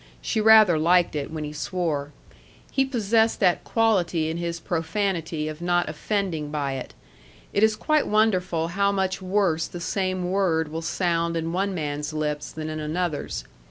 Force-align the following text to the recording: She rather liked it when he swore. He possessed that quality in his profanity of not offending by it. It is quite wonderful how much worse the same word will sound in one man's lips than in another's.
She 0.19 0.41
rather 0.41 0.79
liked 0.79 1.15
it 1.15 1.29
when 1.29 1.43
he 1.43 1.53
swore. 1.53 2.11
He 2.71 2.85
possessed 2.85 3.39
that 3.41 3.63
quality 3.63 4.31
in 4.31 4.37
his 4.37 4.59
profanity 4.59 5.47
of 5.47 5.61
not 5.61 5.87
offending 5.87 6.49
by 6.49 6.73
it. 6.73 6.95
It 7.53 7.61
is 7.61 7.75
quite 7.75 8.07
wonderful 8.07 8.69
how 8.69 8.91
much 8.91 9.21
worse 9.21 9.67
the 9.67 9.79
same 9.79 10.31
word 10.31 10.69
will 10.71 10.81
sound 10.81 11.37
in 11.37 11.53
one 11.53 11.75
man's 11.75 12.13
lips 12.13 12.51
than 12.51 12.67
in 12.67 12.79
another's. 12.79 13.43